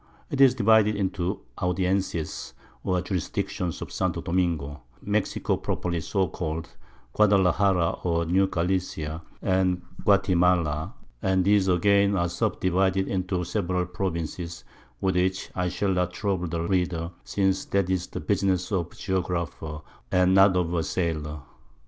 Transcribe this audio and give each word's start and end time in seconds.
'Tis 0.35 0.55
divided 0.55 0.95
into 0.95 1.33
the 1.59 1.63
Audiences, 1.67 2.55
or 2.83 3.03
Jurisdictions 3.03 3.83
of 3.83 3.91
St. 3.91 4.25
Domingo, 4.25 4.81
Mexico 4.99 5.57
properly 5.57 6.01
so 6.01 6.27
call'd, 6.27 6.69
Guadalajara 7.13 7.91
or 8.03 8.25
New 8.25 8.47
Gallicia, 8.47 9.21
and 9.43 9.83
Guatimala; 10.03 10.95
and 11.21 11.45
these 11.45 11.67
again 11.67 12.17
are 12.17 12.29
subdivided 12.29 13.07
into 13.07 13.43
several 13.43 13.85
Provinces, 13.85 14.63
with 14.99 15.13
which 15.15 15.51
I 15.53 15.69
shall 15.69 15.91
not 15.91 16.13
trouble 16.13 16.47
the 16.47 16.61
Reader, 16.63 17.11
since 17.23 17.65
that 17.65 17.87
is 17.91 18.07
the 18.07 18.21
Business 18.21 18.71
of 18.71 18.91
a 18.91 18.95
Geographer, 18.95 19.81
and 20.11 20.33
not 20.33 20.57
of 20.57 20.73
a 20.73 20.81
Sailor. 20.81 21.41